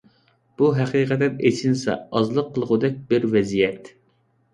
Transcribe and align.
بۇ 0.59 0.67
ھەقىقەتەن 0.77 1.35
ئىچىنسا 1.49 1.97
ئازلىق 2.21 2.49
قىلغۇدەك 2.55 2.97
بىر 3.13 3.29
ۋەزىيەت. 3.37 3.93